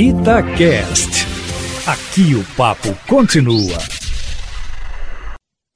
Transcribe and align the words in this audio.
Itacast. 0.00 1.26
Aqui 1.84 2.32
o 2.36 2.44
papo 2.56 2.94
continua. 3.08 3.76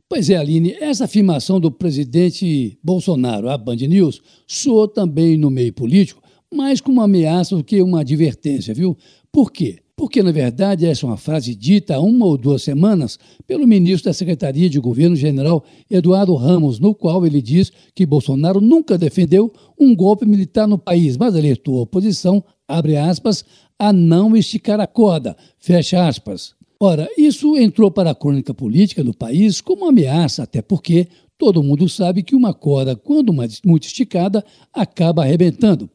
Pois 0.09 0.31
é, 0.31 0.37
Aline, 0.37 0.77
essa 0.81 1.07
afirmação 1.07 1.59
do 1.59 1.73
presidente 1.73 2.79
Bolsonaro 2.85 3.51
à 3.51 3.59
Band 3.59 3.75
News 3.75 4.23
soou 4.47 4.87
também 4.87 5.37
no 5.37 5.51
meio 5.51 5.73
político 5.73 6.23
mais 6.55 6.81
como 6.81 6.99
uma 6.99 7.05
ameaça 7.07 7.57
do 7.57 7.65
que 7.65 7.83
uma 7.83 8.03
advertência, 8.03 8.73
viu? 8.73 8.97
Por 9.33 9.51
quê? 9.51 9.81
Porque, 9.97 10.23
na 10.23 10.33
verdade, 10.33 10.87
essa 10.87 11.05
é 11.05 11.09
uma 11.09 11.17
frase 11.17 11.55
dita 11.55 11.97
há 11.97 12.01
uma 12.01 12.27
ou 12.27 12.37
duas 12.37 12.63
semanas 12.63 13.19
pelo 13.47 13.67
ministro 13.67 14.11
da 14.11 14.15
Secretaria 14.15 14.69
de 14.69 14.79
Governo 14.79 15.15
General 15.17 15.63
Eduardo 15.91 16.35
Ramos, 16.35 16.79
no 16.79 16.95
qual 16.95 17.25
ele 17.27 17.43
diz 17.43 17.71
que 17.95 18.07
Bolsonaro 18.07 18.61
nunca 18.61 18.99
defendeu 18.99 19.53
um 19.79 19.95
golpe 19.95 20.27
militar 20.27 20.67
no 20.67 20.79
país, 20.79 21.17
mas 21.17 21.35
alertou 21.35 21.79
a 21.79 21.83
oposição, 21.83 22.43
abre 22.67 22.97
aspas, 22.97 23.45
a 23.79 23.93
não 23.93 24.37
esticar 24.37 24.81
a 24.81 24.87
corda, 24.87 25.37
fecha 25.59 26.07
aspas. 26.07 26.55
Ora, 26.79 27.09
isso 27.17 27.57
entrou 27.57 27.91
para 27.91 28.11
a 28.11 28.15
crônica 28.15 28.53
política 28.53 29.05
do 29.05 29.15
país 29.15 29.61
como 29.61 29.83
uma 29.83 29.91
ameaça, 29.91 30.43
até 30.43 30.61
porque 30.61 31.07
todo 31.39 31.63
mundo 31.63 31.89
sabe 31.89 32.23
que 32.23 32.35
uma 32.35 32.53
corda, 32.53 32.97
quando 32.97 33.33
muito 33.65 33.85
esticada, 33.85 34.45
acaba 34.73 35.23
arrebentando. 35.23 35.89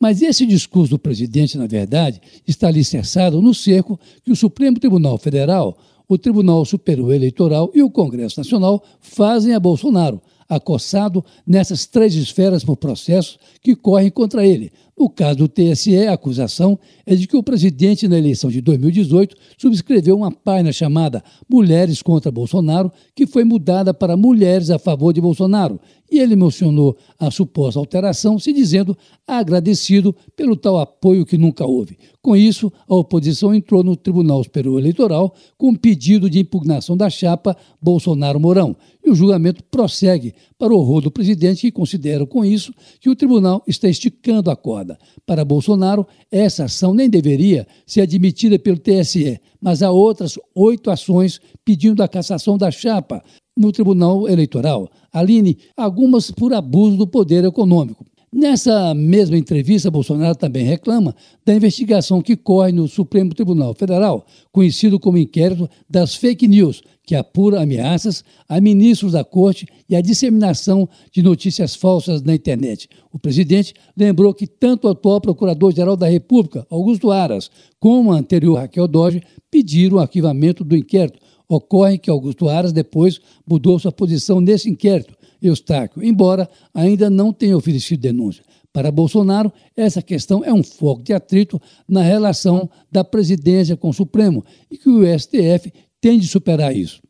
Mas 0.00 0.20
esse 0.20 0.44
discurso 0.44 0.90
do 0.90 0.98
presidente, 0.98 1.56
na 1.56 1.66
verdade, 1.66 2.20
está 2.46 2.68
alicerçado 2.68 3.40
no 3.40 3.54
cerco 3.54 3.98
que 4.24 4.30
o 4.30 4.36
Supremo 4.36 4.78
Tribunal 4.78 5.16
Federal, 5.18 5.76
o 6.08 6.18
Tribunal 6.18 6.64
Superior 6.64 7.14
Eleitoral 7.14 7.70
e 7.74 7.82
o 7.82 7.90
Congresso 7.90 8.38
Nacional 8.38 8.82
fazem 9.00 9.54
a 9.54 9.60
Bolsonaro, 9.60 10.20
acossado 10.48 11.24
nessas 11.46 11.86
três 11.86 12.14
esferas 12.14 12.62
por 12.62 12.76
processos 12.76 13.38
que 13.62 13.74
correm 13.74 14.10
contra 14.10 14.46
ele, 14.46 14.70
no 14.98 15.10
caso 15.10 15.36
do 15.36 15.48
TSE, 15.48 15.94
a 16.06 16.14
acusação 16.14 16.78
é 17.04 17.14
de 17.14 17.26
que 17.26 17.36
o 17.36 17.42
presidente, 17.42 18.08
na 18.08 18.16
eleição 18.16 18.50
de 18.50 18.62
2018, 18.62 19.36
subscreveu 19.58 20.16
uma 20.16 20.32
página 20.32 20.72
chamada 20.72 21.22
Mulheres 21.46 22.00
contra 22.00 22.32
Bolsonaro, 22.32 22.90
que 23.14 23.26
foi 23.26 23.44
mudada 23.44 23.92
para 23.92 24.16
Mulheres 24.16 24.70
a 24.70 24.78
favor 24.78 25.12
de 25.12 25.20
Bolsonaro. 25.20 25.78
E 26.10 26.18
ele 26.18 26.34
mencionou 26.34 26.96
a 27.18 27.30
suposta 27.30 27.78
alteração, 27.78 28.38
se 28.38 28.52
dizendo 28.52 28.96
agradecido 29.26 30.14
pelo 30.34 30.56
tal 30.56 30.78
apoio 30.78 31.26
que 31.26 31.36
nunca 31.36 31.66
houve. 31.66 31.98
Com 32.22 32.36
isso, 32.36 32.72
a 32.88 32.94
oposição 32.94 33.54
entrou 33.54 33.84
no 33.84 33.96
Tribunal 33.96 34.42
Superior 34.42 34.78
Eleitoral 34.80 35.34
com 35.58 35.68
um 35.68 35.74
pedido 35.74 36.30
de 36.30 36.40
impugnação 36.40 36.96
da 36.96 37.10
chapa 37.10 37.56
Bolsonaro-Mourão. 37.80 38.76
E 39.04 39.10
o 39.10 39.14
julgamento 39.14 39.62
prossegue 39.64 40.34
para 40.58 40.72
o 40.72 40.78
horror 40.78 41.00
do 41.00 41.10
presidente, 41.10 41.60
que 41.60 41.70
considera 41.70 42.26
com 42.26 42.44
isso 42.44 42.74
que 43.00 43.08
o 43.08 43.14
tribunal 43.14 43.62
está 43.66 43.88
esticando 43.88 44.50
a 44.50 44.56
corda. 44.56 44.85
Para 45.24 45.44
Bolsonaro, 45.44 46.06
essa 46.30 46.64
ação 46.64 46.92
nem 46.92 47.08
deveria 47.08 47.66
ser 47.86 48.02
admitida 48.02 48.58
pelo 48.58 48.78
TSE, 48.78 49.40
mas 49.60 49.82
há 49.82 49.90
outras 49.90 50.38
oito 50.54 50.90
ações 50.90 51.40
pedindo 51.64 52.02
a 52.02 52.08
cassação 52.08 52.58
da 52.58 52.70
chapa 52.70 53.22
no 53.56 53.72
Tribunal 53.72 54.28
Eleitoral. 54.28 54.90
Aline, 55.12 55.58
algumas 55.76 56.30
por 56.30 56.52
abuso 56.52 56.96
do 56.96 57.06
poder 57.06 57.44
econômico. 57.44 58.04
Nessa 58.38 58.92
mesma 58.92 59.38
entrevista, 59.38 59.90
Bolsonaro 59.90 60.36
também 60.36 60.62
reclama 60.62 61.16
da 61.42 61.54
investigação 61.54 62.20
que 62.20 62.36
corre 62.36 62.70
no 62.70 62.86
Supremo 62.86 63.32
Tribunal 63.32 63.72
Federal, 63.72 64.26
conhecido 64.52 65.00
como 65.00 65.16
inquérito 65.16 65.66
das 65.88 66.14
fake 66.14 66.46
news, 66.46 66.82
que 67.02 67.14
apura 67.14 67.62
ameaças 67.62 68.22
a 68.46 68.60
ministros 68.60 69.12
da 69.12 69.24
corte 69.24 69.66
e 69.88 69.96
a 69.96 70.02
disseminação 70.02 70.86
de 71.10 71.22
notícias 71.22 71.74
falsas 71.74 72.20
na 72.20 72.34
internet. 72.34 72.90
O 73.10 73.18
presidente 73.18 73.72
lembrou 73.96 74.34
que 74.34 74.46
tanto 74.46 74.86
o 74.86 74.90
atual 74.90 75.18
Procurador-Geral 75.18 75.96
da 75.96 76.06
República, 76.06 76.66
Augusto 76.68 77.10
Aras, 77.10 77.50
como 77.80 78.12
a 78.12 78.18
anterior 78.18 78.58
Raquel 78.58 78.86
Doge 78.86 79.22
pediram 79.50 79.96
o 79.96 80.00
arquivamento 80.00 80.62
do 80.62 80.76
inquérito. 80.76 81.18
Ocorre 81.48 81.96
que 81.96 82.10
Augusto 82.10 82.50
Aras 82.50 82.74
depois 82.74 83.18
mudou 83.48 83.78
sua 83.78 83.92
posição 83.92 84.42
nesse 84.42 84.68
inquérito 84.68 85.16
Eustáquio, 85.48 86.02
embora 86.02 86.48
ainda 86.74 87.08
não 87.08 87.32
tenha 87.32 87.56
oferecido 87.56 88.00
denúncia. 88.00 88.44
Para 88.72 88.90
Bolsonaro, 88.90 89.52
essa 89.74 90.02
questão 90.02 90.44
é 90.44 90.52
um 90.52 90.62
foco 90.62 91.02
de 91.02 91.14
atrito 91.14 91.60
na 91.88 92.02
relação 92.02 92.68
da 92.92 93.02
presidência 93.02 93.76
com 93.76 93.88
o 93.88 93.94
Supremo 93.94 94.44
e 94.70 94.76
que 94.76 94.88
o 94.88 95.02
STF 95.18 95.72
tem 96.00 96.18
de 96.18 96.28
superar 96.28 96.76
isso. 96.76 97.00